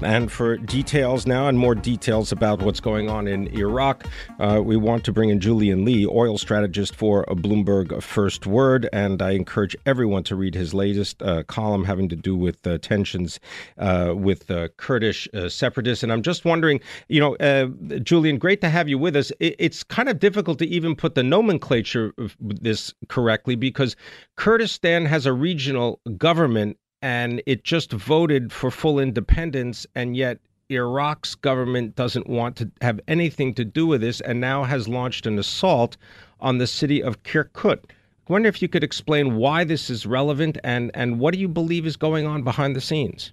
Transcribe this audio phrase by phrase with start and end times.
[0.00, 4.04] And for details now and more details about what's going on in Iraq,
[4.38, 8.88] uh, we want to bring in Julian Lee, oil strategist for Bloomberg First Word.
[8.92, 12.78] And I encourage everyone to read his latest uh, column having to do with uh,
[12.78, 13.40] tensions
[13.78, 16.04] uh, with uh, Kurdish uh, separatists.
[16.04, 17.68] And I'm just wondering, you know,
[18.02, 19.32] Julian, great to have you with us.
[19.40, 23.96] It, it's kind of difficult to even put the nomenclature of this correctly because
[24.36, 30.38] Kurdistan has a regional government and it just voted for full independence, and yet
[30.70, 35.26] Iraq's government doesn't want to have anything to do with this and now has launched
[35.26, 35.96] an assault
[36.40, 37.84] on the city of Kirkuk.
[38.28, 41.48] I wonder if you could explain why this is relevant and, and what do you
[41.48, 43.32] believe is going on behind the scenes?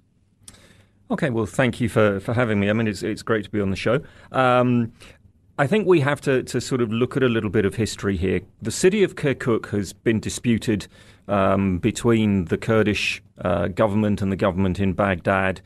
[1.10, 2.70] Okay, well, thank you for, for having me.
[2.70, 4.00] I mean, it's, it's great to be on the show.
[4.32, 4.92] Um,
[5.58, 8.16] I think we have to, to sort of look at a little bit of history
[8.16, 8.40] here.
[8.62, 10.88] The city of Kirkuk has been disputed
[11.28, 15.60] um, between the Kurdish uh, government and the government in Baghdad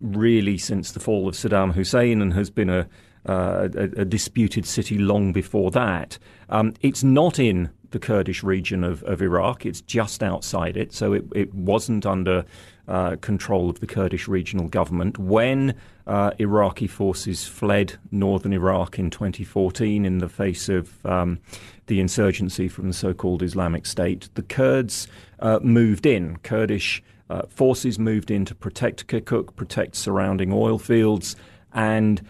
[0.00, 2.88] really since the fall of Saddam Hussein and has been a,
[3.28, 6.18] uh, a, a disputed city long before that.
[6.48, 11.12] Um, it's not in the Kurdish region of, of Iraq, it's just outside it, so
[11.12, 12.44] it, it wasn't under
[12.88, 15.18] uh, control of the Kurdish regional government.
[15.18, 15.74] When
[16.06, 21.40] uh, Iraqi forces fled northern Iraq in 2014 in the face of um,
[21.86, 25.08] the insurgency from the so called Islamic State, the Kurds
[25.40, 26.36] uh, moved in.
[26.38, 31.34] Kurdish uh, forces moved in to protect Kirkuk, protect surrounding oil fields,
[31.72, 32.22] and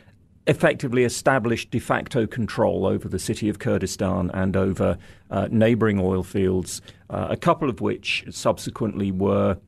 [0.47, 4.97] effectively established de facto control over the city of Kurdistan and over
[5.31, 9.59] uh, neighboring oil fields, uh, a couple of which subsequently were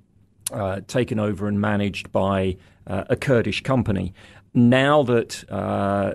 [0.53, 4.13] uh, taken over and managed by uh, a Kurdish company.
[4.55, 6.15] Now that uh,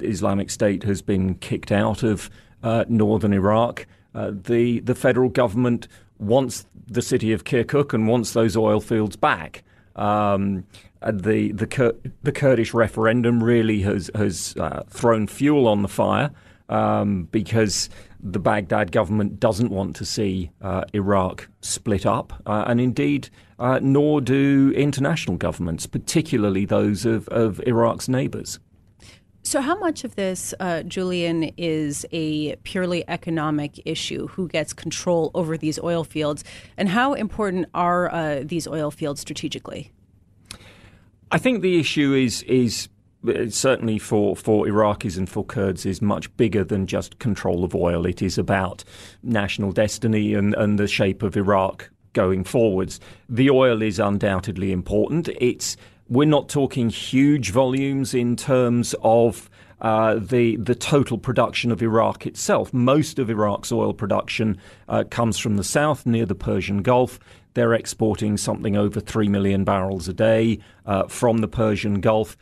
[0.00, 2.30] Islamic State has been kicked out of
[2.62, 5.86] uh, northern Iraq, uh, the the federal government
[6.18, 9.62] wants the city of Kirkuk and wants those oil fields back.
[9.96, 10.64] Um,
[11.06, 14.54] the the, Kur- the Kurdish referendum really has has
[14.88, 16.30] thrown fuel on the fire
[16.70, 17.90] um, because
[18.22, 23.28] the Baghdad government doesn't want to see uh, Iraq split up, uh, and indeed,
[23.60, 28.58] uh, nor do international governments, particularly those of, of Iraq's neighbors.
[29.42, 34.28] So, how much of this, uh, Julian, is a purely economic issue?
[34.28, 36.44] Who gets control over these oil fields,
[36.76, 39.92] and how important are uh, these oil fields strategically?
[41.30, 42.88] I think the issue is is
[43.50, 48.06] certainly for, for Iraqis and for Kurds is much bigger than just control of oil.
[48.06, 48.82] It is about
[49.22, 53.00] national destiny and, and the shape of Iraq going forwards.
[53.28, 55.28] The oil is undoubtedly important.
[55.40, 55.76] It's
[56.08, 59.48] we're not talking huge volumes in terms of
[59.80, 62.74] uh, the the total production of Iraq itself.
[62.74, 64.58] Most of Iraq's oil production
[64.88, 67.18] uh, comes from the south, near the Persian Gulf.
[67.54, 72.36] They're exporting something over three million barrels a day uh, from the Persian Gulf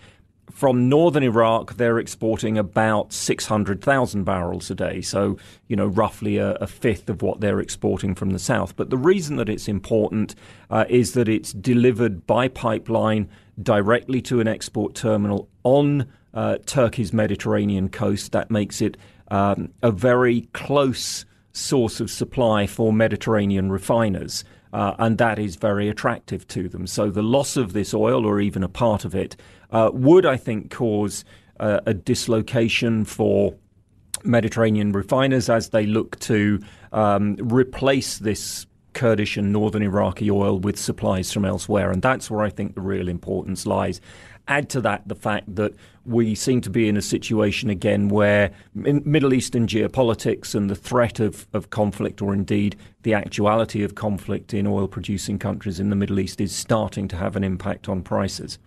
[0.51, 5.01] from northern Iraq, they're exporting about 600,000 barrels a day.
[5.01, 8.77] So, you know, roughly a, a, fifth of what they're exporting from the south.
[8.77, 10.35] But the reason that it's important
[10.71, 13.29] uh, is that it's delivered by pipeline
[13.63, 18.33] directly to an export terminal on uh, Turkey's Mediterranean coast.
[18.33, 18.97] That makes it
[19.31, 24.45] um, a very close source of supply for Mediterranean refiners.
[24.73, 26.87] Uh, and that is very attractive to them.
[26.87, 29.35] So the loss of this oil, or even a part of it,
[29.71, 31.25] uh, would, I think, cause
[31.61, 33.55] uh, a dislocation for
[34.25, 36.61] Mediterranean refiners as they look to
[36.93, 41.91] um, replace this Kurdish and northern Iraqi oil with supplies from elsewhere.
[41.91, 44.01] And that's where I think the real importance lies.
[44.49, 45.75] Add to that the fact that
[46.05, 51.21] we seem to be in a situation again where Middle Eastern geopolitics and the threat
[51.21, 55.97] of, of conflict, or indeed the actuality of conflict in oil producing countries in the
[55.97, 58.59] Middle East, is starting to have an impact on prices.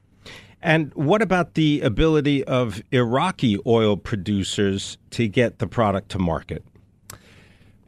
[0.62, 6.64] And what about the ability of Iraqi oil producers to get the product to market?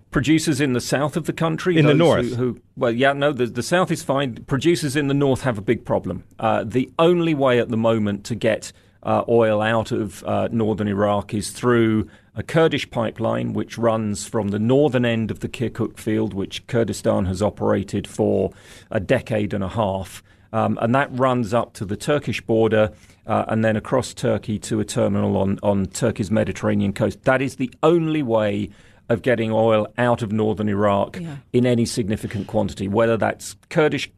[0.09, 3.31] Producers in the south of the country, in the north, who, who, well, yeah, no,
[3.31, 4.35] the, the south is fine.
[4.45, 6.23] Producers in the north have a big problem.
[6.37, 8.71] Uh, the only way at the moment to get
[9.03, 14.49] uh, oil out of uh, northern Iraq is through a Kurdish pipeline which runs from
[14.49, 18.51] the northern end of the Kirkuk field, which Kurdistan has operated for
[18.89, 20.23] a decade and a half.
[20.53, 22.91] Um, and that runs up to the Turkish border
[23.25, 27.23] uh, and then across Turkey to a terminal on, on Turkey's Mediterranean coast.
[27.23, 28.69] That is the only way
[29.09, 31.37] of getting oil out of northern Iraq yeah.
[31.51, 34.11] in any significant quantity, whether that's Kurdish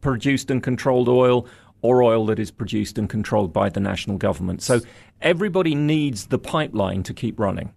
[0.00, 1.46] produced and controlled oil
[1.82, 4.62] or oil that is produced and controlled by the national government.
[4.62, 4.80] So
[5.20, 7.74] everybody needs the pipeline to keep running.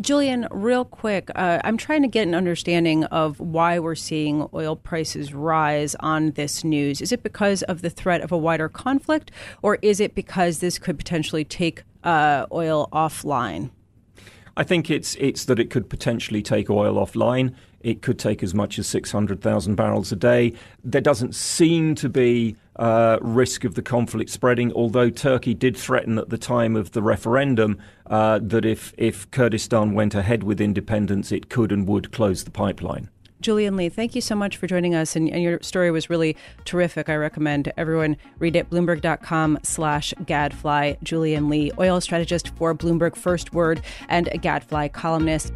[0.00, 4.74] Julian, real quick, uh, I'm trying to get an understanding of why we're seeing oil
[4.74, 7.02] prices rise on this news.
[7.02, 9.30] Is it because of the threat of a wider conflict,
[9.60, 13.70] or is it because this could potentially take uh, oil offline?
[14.56, 17.54] I think it's it's that it could potentially take oil offline.
[17.80, 20.54] It could take as much as 600,000 barrels a day.
[20.82, 26.18] There doesn't seem to be uh, risk of the conflict spreading, although Turkey did threaten
[26.18, 31.30] at the time of the referendum uh, that if, if Kurdistan went ahead with independence,
[31.30, 33.10] it could and would close the pipeline.
[33.40, 35.16] Julian Lee, thank you so much for joining us.
[35.16, 37.08] And, and, your story was really terrific.
[37.08, 38.68] I recommend everyone read it.
[38.68, 40.94] Bloomberg.com slash gadfly.
[41.02, 45.54] Julian Lee, oil strategist for Bloomberg First Word and a gadfly columnist.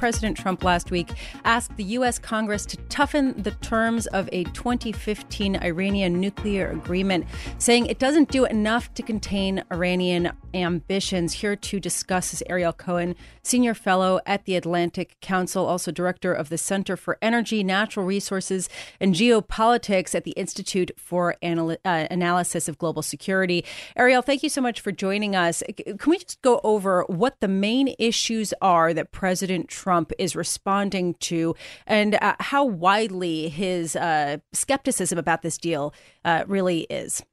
[0.00, 1.10] President Trump last week
[1.44, 2.18] asked the U.S.
[2.18, 7.26] Congress to toughen the terms of a 2015 Iranian nuclear agreement,
[7.58, 11.34] saying it doesn't do enough to contain Iranian ambitions.
[11.34, 16.48] Here to discuss is Ariel Cohen, senior fellow at the Atlantic Council, also director of
[16.48, 18.70] the Center for Energy, Natural Resources,
[19.00, 23.66] and Geopolitics at the Institute for Anal- uh, Analysis of Global Security.
[23.96, 25.62] Ariel, thank you so much for joining us.
[25.76, 30.36] Can we just go over what the main issues are that President Trump Trump is
[30.36, 35.92] responding to and uh, how widely his uh, skepticism about this deal
[36.24, 37.24] uh, really is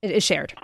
[0.00, 0.54] is shared.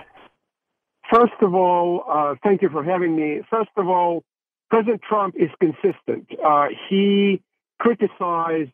[1.13, 3.41] First of all, uh, thank you for having me.
[3.51, 4.23] First of all,
[4.71, 6.27] President Trump is consistent.
[6.43, 7.43] Uh, he
[7.77, 8.71] criticized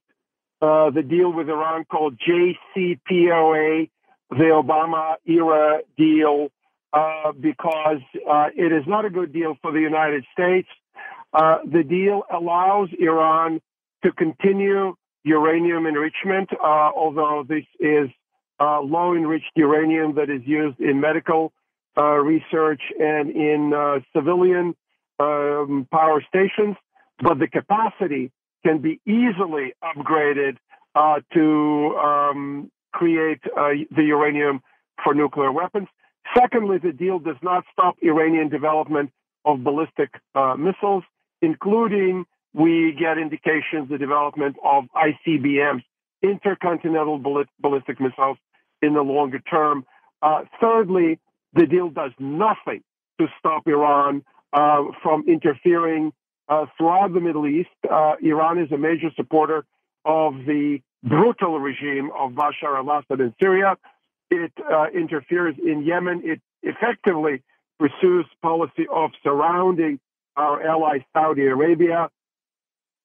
[0.62, 3.90] uh, the deal with Iran called JCPOA,
[4.30, 6.48] the Obama era deal,
[7.42, 8.00] because
[8.56, 10.70] it is not a good deal for the United States.
[11.34, 13.60] Uh, the deal allows Iran
[14.04, 18.10] to continue uranium enrichment, uh, although this is
[18.60, 21.52] uh, low enriched uranium that is used in medical
[21.98, 24.76] uh, research and in uh, civilian
[25.20, 26.76] um, power stations.
[27.20, 28.32] But the capacity
[28.66, 30.58] can be easily upgraded
[31.34, 34.62] to um, create the uranium
[35.04, 35.88] for nuclear weapons.
[36.38, 39.12] Secondly, the deal does not stop Iranian development
[39.46, 41.04] of ballistic uh, missiles
[41.44, 45.84] including we get indications the development of ICBMs,
[46.22, 47.20] intercontinental
[47.60, 48.38] ballistic missiles
[48.82, 49.86] in the longer term.
[50.22, 51.20] Uh, thirdly,
[51.54, 52.82] the deal does nothing
[53.20, 54.24] to stop Iran
[54.54, 56.14] uh, from interfering
[56.48, 57.70] uh, throughout the Middle East.
[57.90, 59.66] Uh, Iran is a major supporter
[60.06, 63.78] of the brutal regime of Bashar al-Assad in Syria.
[64.32, 66.22] It uh, interferes in Yemen.
[66.24, 67.44] It effectively
[67.80, 70.00] pursues policy of surrounding
[70.36, 72.10] our ally Saudi Arabia,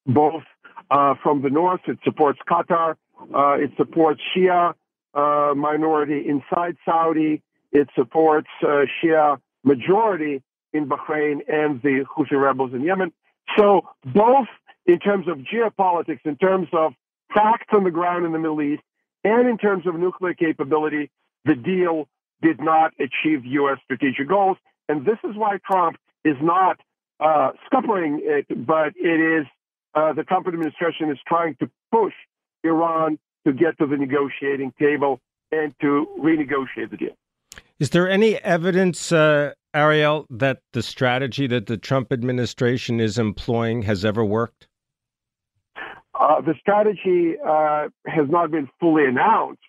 [0.06, 0.42] both
[0.90, 1.80] uh, from the north.
[1.86, 2.96] It supports Qatar.
[3.34, 4.74] Uh, it supports Shia
[5.14, 7.42] uh, minority inside Saudi.
[7.72, 10.42] It supports uh, Shia majority
[10.72, 13.12] in Bahrain and the Houthi rebels in Yemen.
[13.56, 14.48] So both
[14.86, 16.92] in terms of geopolitics, in terms of
[17.34, 18.82] facts on the ground in the Middle East,
[19.24, 21.10] and in terms of nuclear capability,
[21.44, 22.08] the deal
[22.40, 23.78] did not achieve U.S.
[23.84, 24.56] strategic goals.
[24.88, 26.80] And this is why Trump is not
[27.20, 29.46] uh, scuppering it, but it is
[29.94, 32.12] uh, the Trump administration is trying to push
[32.64, 35.20] Iran to get to the negotiating table
[35.50, 37.16] and to renegotiate the deal.
[37.78, 43.82] Is there any evidence, uh, Ariel, that the strategy that the Trump administration is employing
[43.82, 44.66] has ever worked?
[46.18, 49.60] Uh, the strategy uh, has not been fully announced.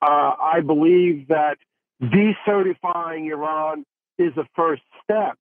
[0.00, 1.56] Uh, I believe that
[2.00, 3.84] decertifying Iran
[4.18, 5.36] is a first step,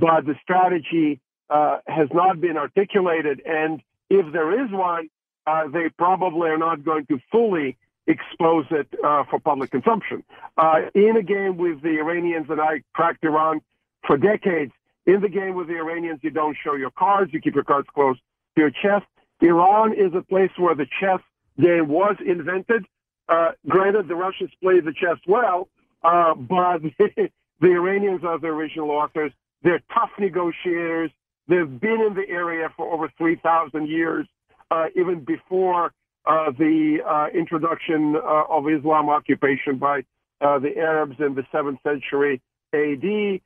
[0.00, 1.20] but the strategy
[1.50, 3.42] uh, has not been articulated.
[3.44, 5.08] And if there is one,
[5.46, 10.24] uh, they probably are not going to fully expose it uh, for public consumption.
[10.56, 13.60] Uh, in a game with the Iranians, and I cracked Iran
[14.06, 14.72] for decades,
[15.06, 17.88] in the game with the Iranians, you don't show your cards, you keep your cards
[17.94, 18.16] close
[18.56, 19.06] to your chest.
[19.40, 21.20] Iran is a place where the chess
[21.60, 22.86] game was invented.
[23.28, 25.68] Uh, granted, the Russians played the chess well,
[26.02, 27.30] uh, but the
[27.62, 29.32] Iranians are the original authors.
[29.64, 31.10] They're tough negotiators.
[31.48, 34.26] They've been in the area for over 3,000 years,
[34.70, 35.92] uh, even before
[36.26, 40.02] uh, the uh, introduction uh, of Islam occupation by
[40.40, 42.42] the Arabs in the 7th century
[42.74, 43.40] AD.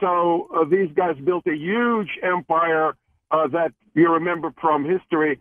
[0.00, 2.94] so these guys built a huge empire
[3.30, 5.40] that you remember from history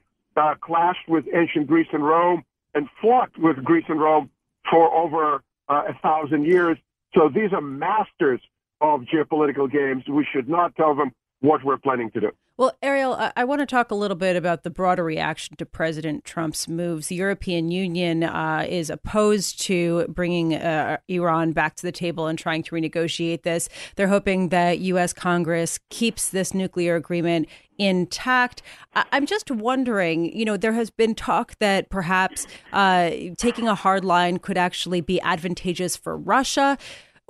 [0.60, 4.30] clashed with ancient Greece and Rome and fought with Greece and Rome
[4.70, 6.78] for over a thousand years.
[7.16, 8.42] So these are masters
[8.82, 10.04] of geopolitical games.
[10.10, 11.12] We should not tell them
[11.42, 12.32] what we're planning to do.
[12.58, 15.66] Well, Ariel, I, I want to talk a little bit about the broader reaction to
[15.66, 17.08] President Trump's moves.
[17.08, 22.38] The European Union uh, is opposed to bringing uh, Iran back to the table and
[22.38, 23.68] trying to renegotiate this.
[23.96, 25.12] They're hoping that U.S.
[25.12, 27.48] Congress keeps this nuclear agreement
[27.80, 28.62] intact.
[28.94, 33.74] I- am just wondering, you know, there has been talk that perhaps uh, taking a
[33.74, 36.78] hard line could actually be advantageous for Russia.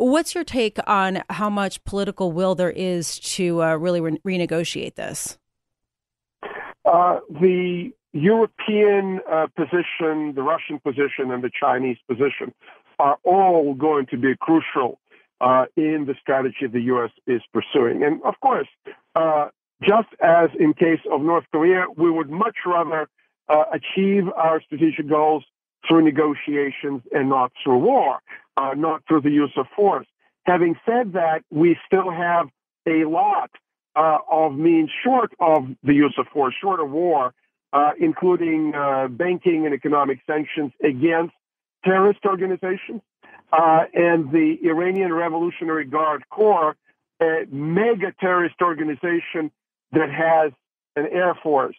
[0.01, 4.96] What's your take on how much political will there is to uh, really re- renegotiate
[4.96, 5.38] this?
[6.84, 12.51] Uh, the European uh, position, the Russian position, and the Chinese position
[12.98, 15.00] are all going to be crucial
[15.39, 17.12] uh, in the strategy the U.S.
[17.27, 18.03] is pursuing.
[18.03, 18.67] And of course,
[19.13, 19.50] uh,
[19.84, 23.08] just as in case of North Korea, we would much rather
[23.50, 25.43] uh, achieve our strategic goals
[25.88, 28.20] through negotiations and not through war
[28.58, 30.08] uh, not through the use of force.
[30.46, 32.50] Having said that, we still have
[32.88, 33.51] a lot
[33.96, 37.34] uh, of means short of the use of force, short of war,
[37.74, 41.34] uh, including uh, banking and economic sanctions against
[41.86, 43.01] terrorist organizations.
[43.53, 46.75] Uh, and the Iranian Revolutionary Guard Corps,
[47.22, 49.51] a mega terrorist organization
[49.91, 50.53] that has
[50.96, 51.75] an air force,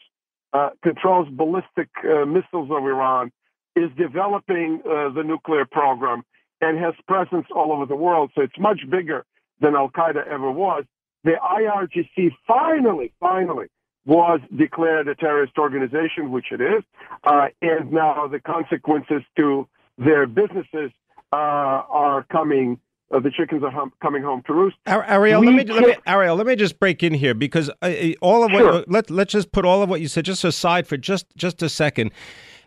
[0.52, 3.32] uh, controls ballistic missiles of Iran,
[3.74, 6.24] is developing the nuclear program
[6.62, 8.30] and has presence all over the world.
[8.34, 9.26] So it's much bigger
[9.60, 10.84] than Al Qaeda ever was.
[11.24, 13.66] The IRGC finally, finally
[14.06, 16.82] was declared a terrorist organization, which it is,
[17.24, 20.90] uh, and now the consequences to their businesses
[21.32, 22.80] uh, are coming.
[23.14, 24.76] Uh, the chickens are hum- coming home to roost.
[24.86, 27.92] Ariel, let me, let me, Ariel, let me just break in here because uh,
[28.22, 28.84] all of what sure.
[28.88, 31.68] let let's just put all of what you said just aside for just just a
[31.68, 32.10] second.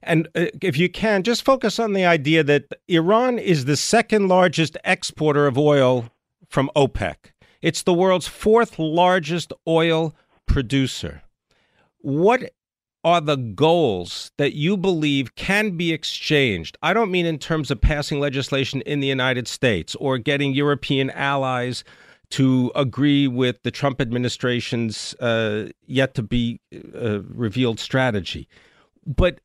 [0.03, 4.27] And uh, if you can, just focus on the idea that Iran is the second
[4.27, 6.11] largest exporter of oil
[6.47, 7.15] from OPEC.
[7.61, 11.23] It's the world's fourth largest oil producer.
[11.99, 12.51] What
[13.03, 16.77] are the goals that you believe can be exchanged?
[16.81, 21.09] I don't mean in terms of passing legislation in the United States or getting European
[21.11, 21.83] allies
[22.31, 26.59] to agree with the Trump administration's uh, yet to be
[26.95, 28.47] uh, revealed strategy.
[29.05, 29.39] But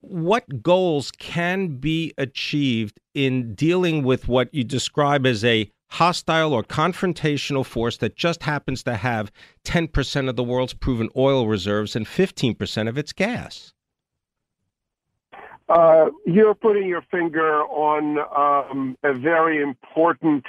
[0.00, 6.62] what goals can be achieved in dealing with what you describe as a hostile or
[6.62, 9.30] confrontational force that just happens to have
[9.64, 13.72] 10% of the world's proven oil reserves and 15% of its gas?
[15.68, 20.44] Uh, you're putting your finger on um, a very important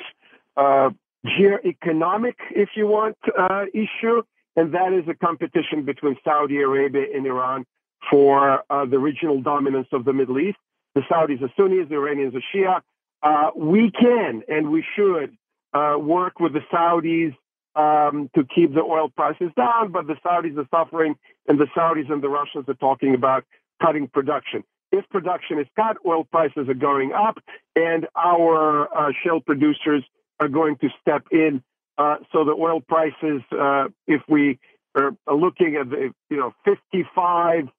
[0.58, 0.89] uh,
[1.25, 4.24] geo-economic, if you want, uh, issue,
[4.55, 7.65] and that is a competition between Saudi Arabia and Iran
[8.10, 10.58] for uh, the regional dominance of the Middle East.
[10.96, 12.81] The Saudis are Sunnis, the Iranians are Shia.
[13.24, 15.38] Uh, we can and we should
[15.74, 17.36] uh, work with the Saudis
[17.75, 21.15] um, to keep the oil prices down, but the Saudis are suffering,
[21.48, 23.46] and the Saudis and the Russians are talking about
[23.81, 24.63] cutting production.
[24.91, 27.38] If production is cut, oil prices are going up,
[27.75, 30.03] and our uh, shale producers
[30.39, 31.63] are going to step in.
[31.98, 34.60] Uh, so the oil prices, uh, if we
[34.96, 37.70] are looking at the you know 55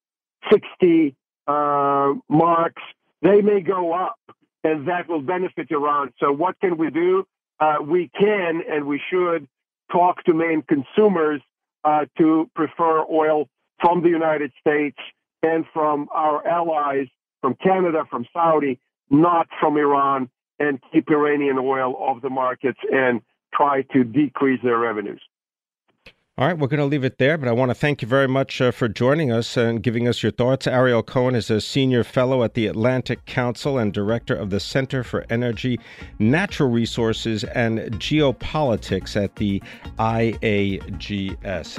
[0.50, 1.14] 60
[1.46, 2.82] uh, marks,
[3.22, 4.18] they may go up,
[4.64, 6.12] and that will benefit Iran.
[6.18, 7.24] So, what can we do?
[7.60, 9.46] Uh, we can and we should
[9.90, 11.40] talk to main consumers
[11.84, 13.48] uh, to prefer oil
[13.80, 14.96] from the United States
[15.42, 17.08] and from our allies,
[17.40, 18.78] from Canada, from Saudi,
[19.10, 23.20] not from Iran and keep Iranian oil off the markets and
[23.52, 25.20] try to decrease their revenues.
[26.38, 28.26] All right, we're going to leave it there, but I want to thank you very
[28.26, 30.66] much uh, for joining us and giving us your thoughts.
[30.66, 35.04] Ariel Cohen is a senior fellow at the Atlantic Council and director of the Center
[35.04, 35.78] for Energy,
[36.18, 39.62] Natural Resources, and Geopolitics at the
[39.98, 41.78] IAGS.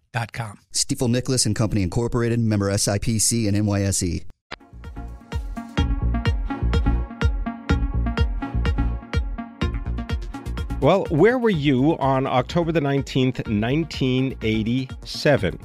[0.33, 0.59] com.
[0.73, 4.25] Stifel Nicolaus and Company Incorporated, member SIPC and NYSE.
[10.81, 15.59] Well, where were you on October the 19th, 1987?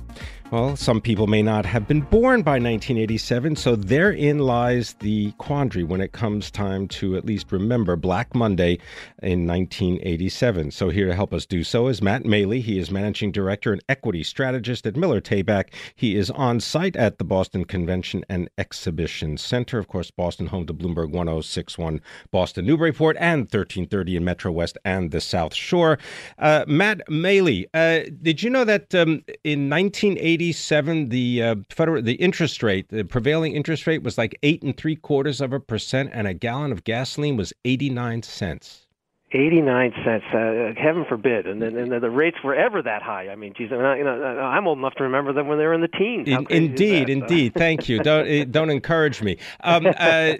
[0.53, 5.83] Well, some people may not have been born by 1987, so therein lies the quandary
[5.83, 8.79] when it comes time to at least remember Black Monday
[9.25, 10.71] in 1987.
[10.71, 12.63] So, here to help us do so is Matt Maley.
[12.63, 15.71] He is managing director and equity strategist at Miller Tabak.
[15.97, 19.81] He is on site at the Boston Convention and Exhibition Center.
[19.81, 22.01] Of course, Boston, home to Bloomberg 1061,
[22.31, 25.99] Boston Newburyport, and 1330 in Metro West and the South Shore.
[26.39, 32.03] Uh, Matt Maley, uh, did you know that um, in 1980, 1987, the uh, federal
[32.03, 35.61] the interest rate, the prevailing interest rate was like eight and three quarters of a
[35.61, 38.86] percent, and a gallon of gasoline was 89 cents.
[39.33, 40.25] 89 cents.
[40.33, 41.47] Uh, heaven forbid.
[41.47, 43.29] And then and the rates were ever that high.
[43.29, 45.65] I mean, geez, I mean, you know, I'm old enough to remember them when they
[45.65, 46.29] were in the teens.
[46.29, 47.55] In, indeed, indeed.
[47.55, 47.99] Thank you.
[47.99, 49.37] Don't eh, don't encourage me.
[49.65, 50.35] Um, uh,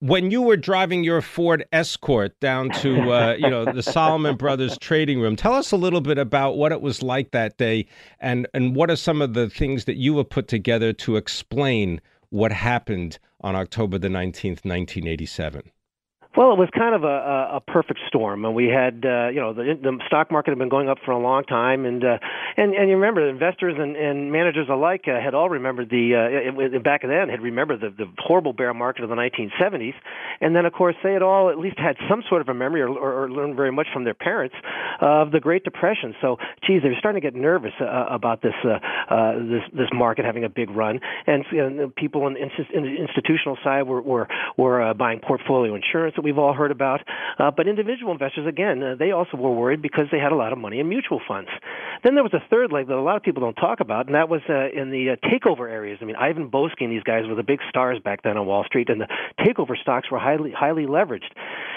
[0.00, 4.78] when you were driving your Ford Escort down to uh, you know the Salomon Brothers
[4.78, 7.86] trading room, tell us a little bit about what it was like that day,
[8.18, 12.00] and and what are some of the things that you have put together to explain
[12.30, 15.70] what happened on October the 19th, 1987.
[16.36, 19.54] Well, it was kind of a, a, perfect storm, and we had, uh, you know,
[19.54, 22.18] the, the stock market had been going up for a long time, and uh,
[22.58, 26.60] and and you remember, investors and, and managers alike uh, had all remembered the uh,
[26.60, 29.94] it, back then had remembered the, the horrible bear market of the 1970s,
[30.42, 32.82] and then of course they had all at least had some sort of a memory
[32.82, 34.54] or, or, or learned very much from their parents
[35.00, 36.14] of the Great Depression.
[36.20, 38.76] So, geez, they were starting to get nervous uh, about this uh,
[39.08, 42.82] uh, this this market having a big run, and you know, people on, in, in
[42.82, 47.00] the institutional side were were were uh, buying portfolio insurance we've all heard about.
[47.38, 50.52] Uh, but individual investors, again, uh, they also were worried because they had a lot
[50.52, 51.48] of money in mutual funds.
[52.02, 54.14] Then there was a third leg that a lot of people don't talk about, and
[54.14, 55.98] that was uh, in the uh, takeover areas.
[56.02, 58.64] I mean, Ivan Boesky and these guys were the big stars back then on Wall
[58.64, 59.08] Street, and the
[59.40, 61.30] takeover stocks were highly highly leveraged.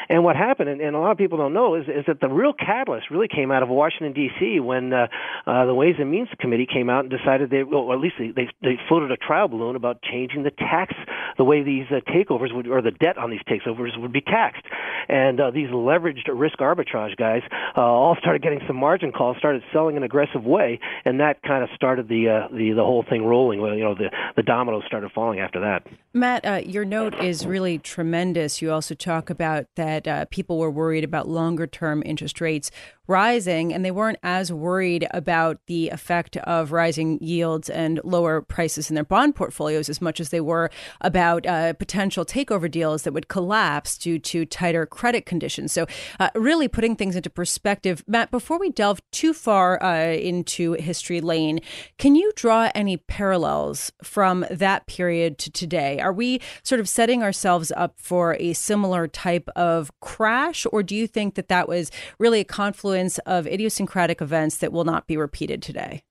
[0.09, 2.29] And what happened, and, and a lot of people don't know, is, is that the
[2.29, 4.59] real catalyst really came out of Washington D.C.
[4.59, 5.07] when uh,
[5.45, 8.31] uh, the Ways and Means Committee came out and decided they, well, at least they,
[8.31, 10.95] they they floated a trial balloon about changing the tax,
[11.37, 14.63] the way these uh, takeovers would, or the debt on these takeovers would be taxed.
[15.07, 17.41] And uh, these leveraged risk arbitrage guys
[17.77, 21.41] uh, all started getting some margin calls, started selling in an aggressive way, and that
[21.43, 23.61] kind of started the uh, the the whole thing rolling.
[23.61, 25.85] Well, you know, the the dominoes started falling after that.
[26.13, 28.61] Matt, uh, your note is really tremendous.
[28.61, 32.71] You also talk about that uh, people were worried about longer term interest rates
[33.09, 38.89] rising, and they weren't as worried about the effect of rising yields and lower prices
[38.89, 40.69] in their bond portfolios as much as they were
[41.01, 45.71] about uh, potential takeover deals that would collapse due to tighter credit conditions.
[45.71, 45.87] So,
[46.19, 48.03] uh, really putting things into perspective.
[48.07, 51.61] Matt, before we delve too far uh, into history lane,
[51.97, 55.99] can you draw any parallels from that period to today?
[55.99, 60.95] Are we sort of setting ourselves up for a similar type of crash, or do
[60.95, 62.98] you think that that was really a confluence?
[62.99, 66.03] Confluence of idiosyncratic events that will not be repeated today?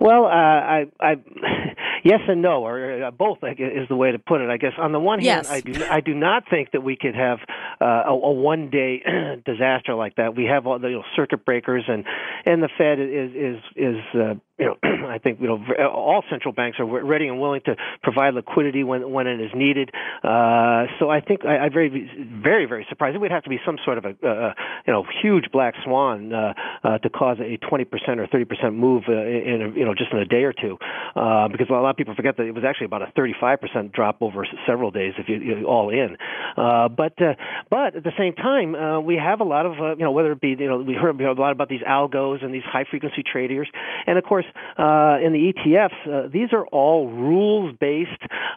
[0.00, 1.14] Well, uh, I, I,
[2.04, 4.50] yes and no, or uh, both is the way to put it.
[4.50, 5.50] I guess on the one hand, yes.
[5.50, 7.38] I do, I do not think that we could have
[7.80, 9.02] uh, a, a one-day
[9.46, 10.36] disaster like that.
[10.36, 12.04] We have all the you know, circuit breakers, and
[12.44, 16.52] and the Fed is is is uh, you know, I think you know all central
[16.52, 19.90] banks are ready and willing to provide liquidity when when it is needed.
[20.24, 22.10] Uh, so I think I, I'm very
[22.42, 23.16] very very surprised.
[23.16, 24.54] It would have to be some sort of a uh,
[24.86, 27.86] you know huge black swan uh, uh, to cause a 20%
[28.18, 30.78] or 30% move uh, in a, you know just in a day or two,
[31.14, 34.22] uh, because a lot of people forget that it was actually about a 35% drop
[34.22, 36.16] over several days if you, you all in.
[36.56, 37.34] Uh, but uh,
[37.70, 40.32] but at the same time, uh, we have a lot of uh, you know whether
[40.32, 43.22] it be you know we heard a lot about these algos and these high frequency
[43.22, 43.68] traders,
[44.06, 44.45] and of course
[44.78, 48.10] uh, in the ETFs, uh, these are all rules based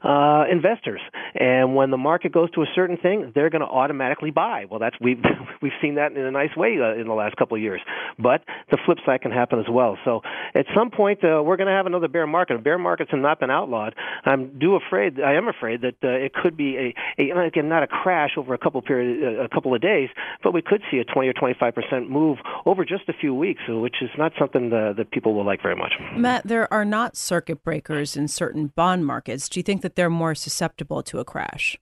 [0.04, 1.02] uh, investors,
[1.36, 4.66] and when the market goes to a certain thing, they're going to automatically buy.
[4.70, 5.24] Well, that's we've
[5.62, 7.82] we've seen that in a nice way uh, in the last couple of years,
[8.18, 9.98] but the flip side can happen as well.
[10.06, 10.22] So
[10.56, 12.64] at some point, uh, we're going to have another bear market.
[12.64, 13.96] Bear markets have not been outlawed.
[14.26, 15.20] I'm do afraid.
[15.20, 18.54] I am afraid that uh, it could be a, a again not a crash over
[18.54, 20.10] a couple period a couple of days,
[20.44, 23.62] but we could see a 20 or 25 percent move over just a few weeks,
[23.68, 25.79] which is not something that people will like very much.
[26.18, 29.48] Matt, there are not circuit breakers in certain bond markets.
[29.50, 31.78] Do you think that they're more susceptible to a crash?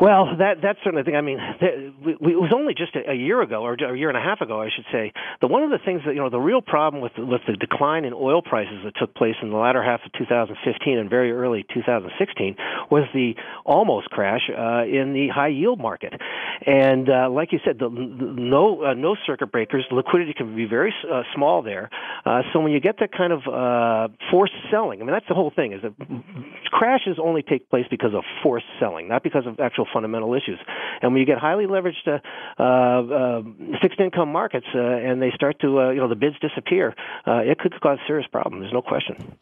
[0.00, 1.16] Well, that that's certainly the thing.
[1.16, 4.42] I mean, it was only just a, year ago, or a year and a half
[4.42, 5.12] ago, I should say.
[5.40, 8.04] The one of the things that you know, the real problem with with the decline
[8.04, 11.64] in oil prices that took place in the latter half of 2015 and very early
[11.72, 12.56] 2016
[12.90, 16.12] was the almost crash uh, in the high yield market.
[16.66, 20.66] And uh, like you said, the, the no uh, no circuit breakers, liquidity can be
[20.66, 21.88] very uh, small there.
[22.26, 25.34] Uh, so when you get that kind of uh, forced selling, I mean, that's the
[25.34, 25.72] whole thing.
[25.72, 25.94] Is that
[26.66, 30.58] crashes only take place because of forced selling, not because of actual fundamental issues.
[31.02, 33.42] And when you get highly leveraged uh, uh,
[33.80, 36.94] fixed income markets uh, and they start to, uh, you know, the bids disappear,
[37.26, 38.62] uh, it could cause serious problems.
[38.62, 39.36] There's no question.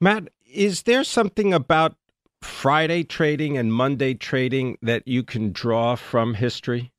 [0.00, 1.96] Matt, is there something about
[2.40, 6.92] Friday trading and Monday trading that you can draw from history?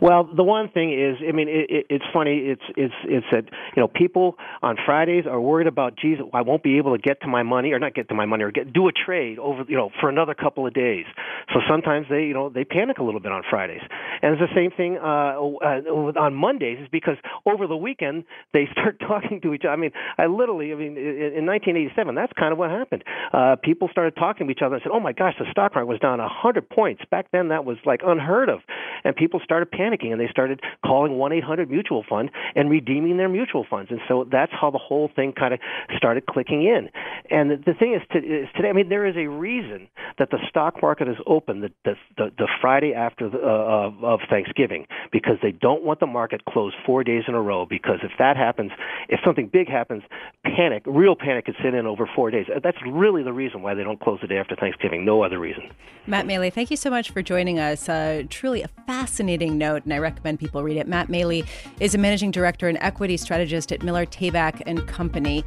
[0.00, 2.38] Well, the one thing is, I mean, it, it, it's funny.
[2.38, 3.44] It's it's it's that
[3.76, 7.20] you know people on Fridays are worried about, geez, I won't be able to get
[7.22, 9.64] to my money, or not get to my money, or get do a trade over
[9.68, 11.06] you know for another couple of days.
[11.52, 13.82] So sometimes they you know they panic a little bit on Fridays,
[14.22, 16.78] and it's the same thing uh, uh, on Mondays.
[16.80, 19.72] Is because over the weekend they start talking to each other.
[19.72, 23.04] I mean, I literally, I mean, in 1987, that's kind of what happened.
[23.32, 25.86] Uh, people started talking to each other and said, "Oh my gosh, the stock market
[25.86, 28.60] was down 100 points." Back then, that was like unheard of,
[29.04, 33.28] and people started panicking panicking and they started calling 1-800 mutual fund and redeeming their
[33.28, 33.90] mutual funds.
[33.90, 35.60] And so that's how the whole thing kind of
[35.96, 36.88] started clicking in.
[37.30, 40.30] And the, the thing is, to, is, today, I mean, there is a reason that
[40.30, 44.20] the stock market is open the, the, the, the Friday after the, uh, of, of
[44.30, 48.12] Thanksgiving because they don't want the market closed four days in a row because if
[48.18, 48.72] that happens,
[49.08, 50.02] if something big happens,
[50.44, 52.46] panic, real panic could sit in over four days.
[52.62, 55.04] That's really the reason why they don't close the day after Thanksgiving.
[55.04, 55.70] No other reason.
[56.06, 57.88] Matt Maley, thank you so much for joining us.
[57.88, 60.86] Uh, truly a fascinating note and I recommend people read it.
[60.86, 61.44] Matt Maley
[61.80, 65.44] is a managing director and equity strategist at Miller Tabak and Company.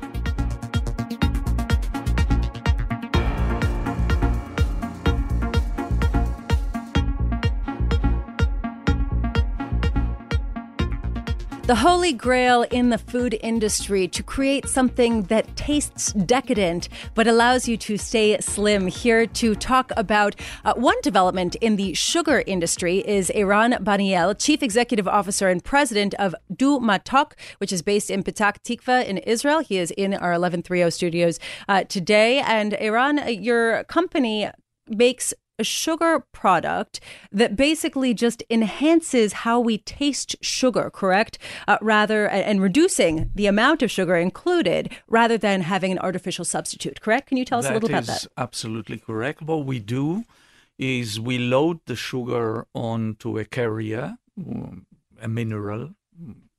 [11.67, 17.67] The holy grail in the food industry to create something that tastes decadent but allows
[17.67, 18.87] you to stay slim.
[18.87, 24.63] Here to talk about uh, one development in the sugar industry is Eran Baniel, Chief
[24.63, 29.59] Executive Officer and President of DouxMatok, which is based in Petah Tikva in Israel.
[29.59, 32.39] He is in our 1130 studios uh, today.
[32.39, 34.49] And Eran, your company
[34.87, 36.99] makes a sugar product
[37.31, 41.37] that basically just enhances how we taste sugar, correct?
[41.67, 47.01] Uh, rather, and reducing the amount of sugar included rather than having an artificial substitute,
[47.01, 47.27] correct?
[47.29, 48.27] Can you tell us that a little about that?
[48.37, 49.41] Absolutely correct.
[49.41, 50.25] What we do
[50.77, 54.83] is we load the sugar onto a carrier, mm,
[55.19, 55.95] a mineral,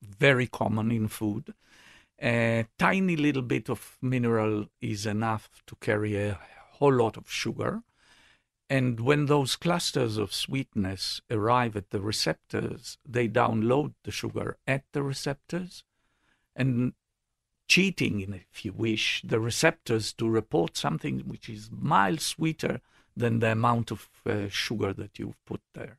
[0.02, 1.54] very common in food.
[2.20, 6.36] A tiny little bit of mineral is enough to carry a
[6.72, 7.82] whole lot of sugar.
[8.70, 14.84] And when those clusters of sweetness arrive at the receptors, they download the sugar at
[14.92, 15.84] the receptors
[16.54, 16.92] and
[17.66, 22.80] cheating, if you wish, the receptors to report something which is mild sweeter
[23.16, 25.98] than the amount of uh, sugar that you've put there.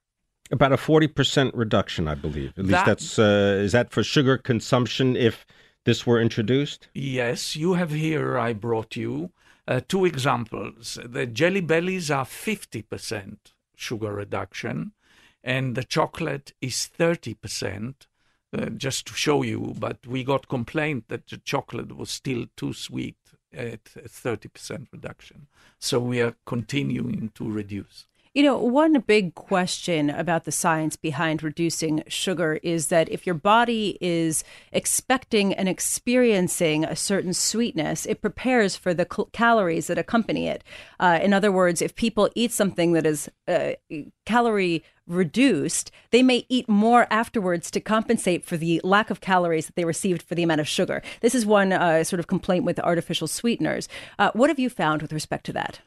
[0.51, 2.53] About a 40% reduction, I believe.
[2.57, 5.45] At least that, that's, uh, is that for sugar consumption if
[5.85, 6.87] this were introduced?
[6.93, 9.31] Yes, you have here, I brought you
[9.69, 10.97] uh, two examples.
[11.05, 13.37] The jelly bellies are 50%
[13.75, 14.93] sugar reduction,
[15.43, 17.93] and the chocolate is 30%.
[18.51, 22.73] Uh, just to show you, but we got complaint that the chocolate was still too
[22.73, 23.15] sweet
[23.53, 25.45] at 30% reduction.
[25.77, 28.07] So we are continuing to reduce.
[28.35, 33.33] You know, one big question about the science behind reducing sugar is that if your
[33.33, 39.97] body is expecting and experiencing a certain sweetness, it prepares for the cal- calories that
[39.97, 40.63] accompany it.
[40.99, 43.71] Uh, in other words, if people eat something that is uh,
[44.27, 49.75] calorie reduced, they may eat more afterwards to compensate for the lack of calories that
[49.75, 51.01] they received for the amount of sugar.
[51.21, 53.89] This is one uh, sort of complaint with artificial sweeteners.
[54.19, 55.79] Uh, what have you found with respect to that?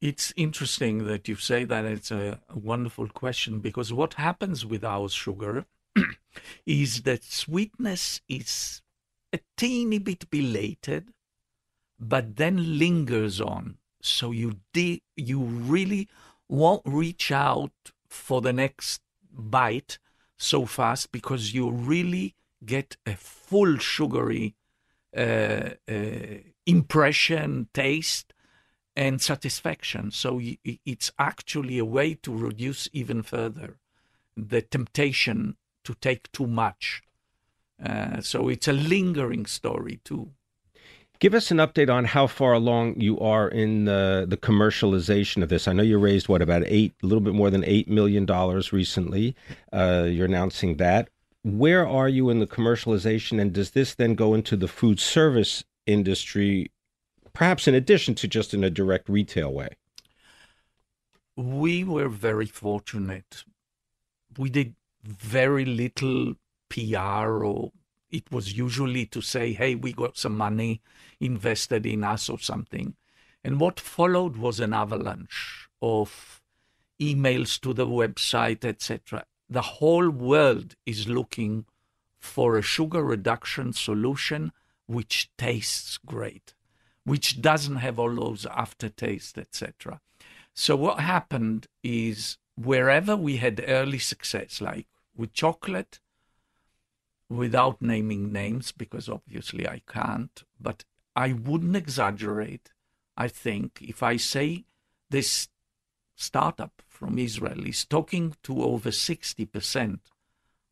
[0.00, 1.84] It's interesting that you say that.
[1.84, 5.66] It's a, a wonderful question because what happens with our sugar
[6.66, 8.80] is that sweetness is
[9.32, 11.12] a teeny bit belated,
[11.98, 13.76] but then lingers on.
[14.00, 16.08] So you de- you really
[16.48, 19.98] won't reach out for the next bite
[20.38, 22.34] so fast because you really
[22.64, 24.54] get a full sugary
[25.14, 28.32] uh, uh, impression, taste
[28.96, 30.10] and satisfaction.
[30.10, 33.78] So it's actually a way to reduce even further
[34.36, 37.02] the temptation to take too much.
[37.82, 40.30] Uh, so it's a lingering story too.
[41.18, 45.50] Give us an update on how far along you are in the, the commercialization of
[45.50, 45.68] this.
[45.68, 48.72] I know you raised what about eight, a little bit more than eight million dollars
[48.72, 49.36] recently.
[49.70, 51.10] Uh, you're announcing that.
[51.42, 55.62] Where are you in the commercialization, and does this then go into the food service
[55.86, 56.70] industry
[57.40, 59.70] perhaps in addition to just in a direct retail way?
[61.36, 63.44] We were very fortunate.
[64.36, 66.34] We did very little
[66.68, 67.72] PR or
[68.10, 70.82] it was usually to say, hey, we got some money
[71.18, 72.92] invested in us or something.
[73.42, 76.42] And what followed was an avalanche of
[77.00, 79.24] emails to the website, etc.
[79.48, 81.64] The whole world is looking
[82.18, 84.52] for a sugar reduction solution
[84.86, 86.52] which tastes great
[87.04, 90.00] which doesn't have all those aftertaste, etc.
[90.54, 94.86] So what happened is wherever we had early success, like
[95.16, 96.00] with chocolate,
[97.28, 100.84] without naming names, because obviously I can't, but
[101.16, 102.70] I wouldn't exaggerate,
[103.16, 104.64] I think, if I say
[105.08, 105.48] this
[106.16, 109.98] startup from Israel is talking to over 60%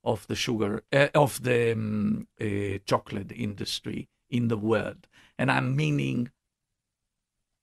[0.04, 5.07] of the sugar, uh, of the um, uh, chocolate industry in the world
[5.38, 6.31] and I'm meaning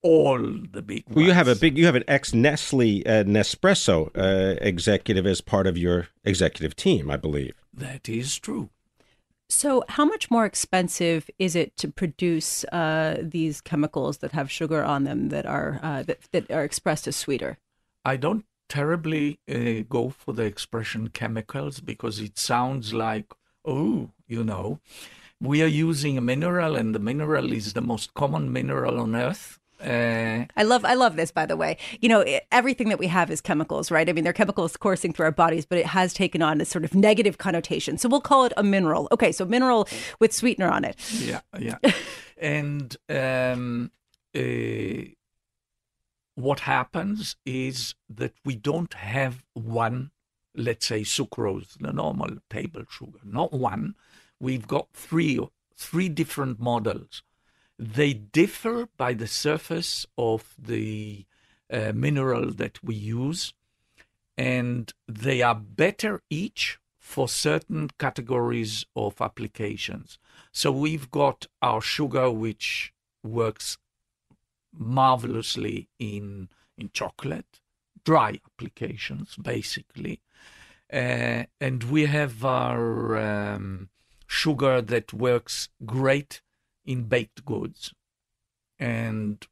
[0.01, 1.15] all the big ones.
[1.15, 5.41] Well, you have a big, you have an ex Nestle uh, Nespresso uh, executive as
[5.41, 7.55] part of your executive team, I believe.
[7.73, 8.69] That is true.
[9.49, 14.83] So, how much more expensive is it to produce uh, these chemicals that have sugar
[14.83, 17.57] on them that are uh, that, that are expressed as sweeter?
[18.03, 23.25] I don't terribly uh, go for the expression chemicals because it sounds like
[23.63, 24.79] oh, you know
[25.41, 29.59] we are using a mineral, and the mineral is the most common mineral on Earth.
[29.81, 31.77] Uh, I love I love this by the way.
[31.99, 34.09] You know, everything that we have is chemicals, right?
[34.09, 36.85] I mean, they're chemicals coursing through our bodies, but it has taken on a sort
[36.85, 37.97] of negative connotation.
[37.97, 39.09] So we'll call it a mineral.
[39.11, 39.87] Okay, so mineral
[40.19, 40.95] with sweetener on it.
[41.19, 41.77] Yeah, yeah.
[42.37, 43.91] and um,
[44.33, 45.11] uh,
[46.35, 50.11] what happens is that we don't have one,
[50.55, 53.95] let's say, sucrose, the normal table sugar, not one
[54.39, 55.39] we've got three
[55.77, 57.23] three different models.
[57.77, 61.25] They differ by the surface of the
[61.69, 63.53] uh, mineral that we use,
[64.37, 70.17] and they are better each for certain categories of applications.
[70.51, 72.93] So we've got our sugar, which
[73.23, 73.77] works
[74.77, 77.61] marvelously in in chocolate,
[78.03, 80.21] dry applications basically,
[80.91, 83.89] uh, and we have our um,
[84.27, 86.41] sugar that works great
[86.85, 87.93] in baked goods.
[88.79, 89.45] And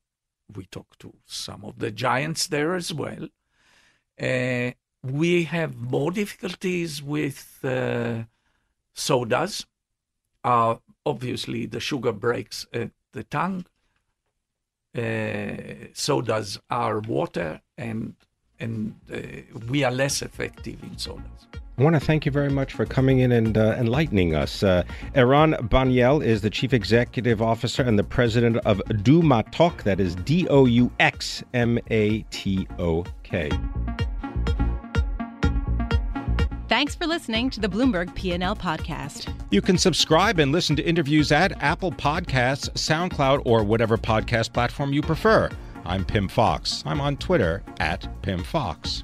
[0.54, 3.30] we talked to some of the giants there as well.
[4.22, 8.24] Uh, we have more difficulties with uh,
[8.94, 9.66] sodas.
[10.44, 13.66] Uh, obviously, the sugar breaks at the tongue.
[14.96, 18.16] Uh, sodas are water, and
[18.60, 19.18] and uh,
[19.68, 21.48] we are less effective in sodas.
[21.76, 24.62] I want to thank you very much for coming in and uh, enlightening us.
[24.62, 24.84] Uh,
[25.16, 30.48] Eran Baniel is the Chief Executive Officer and the President of Douxmatok, that is D
[30.50, 33.50] O U X M A T O K.
[36.70, 39.32] Thanks for listening to the Bloomberg P&L podcast.
[39.52, 44.92] You can subscribe and listen to interviews at Apple Podcasts, SoundCloud, or whatever podcast platform
[44.92, 45.50] you prefer.
[45.86, 46.84] I'm Pimm Fox.
[46.86, 49.04] I'm on Twitter at Pimm Fox.